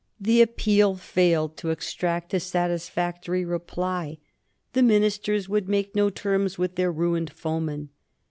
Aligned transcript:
The 0.19 0.41
appeal 0.41 0.95
failed 0.95 1.57
to 1.57 1.69
extract 1.69 2.33
a 2.33 2.39
satisfactory 2.39 3.45
reply. 3.45 4.17
The 4.73 4.81
Ministers 4.81 5.47
would 5.47 5.69
make 5.69 5.95
no 5.95 6.09
terms 6.09 6.57
with 6.57 6.73
their 6.73 6.91
ruined 6.91 7.31
foeman. 7.31 7.89